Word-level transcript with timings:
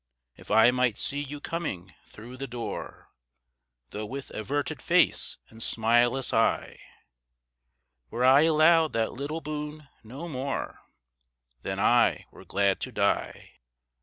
If 0.35 0.49
I 0.49 0.71
might 0.71 0.97
see 0.97 1.21
you 1.21 1.39
coming 1.39 1.93
through 2.07 2.37
the 2.37 2.47
door, 2.47 3.11
Though 3.91 4.07
with 4.07 4.31
averted 4.31 4.81
face 4.81 5.37
and 5.49 5.61
smileless 5.61 6.33
eye, 6.33 6.79
Were 8.09 8.25
I 8.25 8.41
allowed 8.41 8.93
that 8.93 9.13
little 9.13 9.41
boon, 9.41 9.87
no 10.03 10.27
more, 10.27 10.79
Then 11.61 11.79
I 11.79 12.25
were 12.31 12.45
glad 12.45 12.79
to 12.79 12.91
die. 12.91 13.59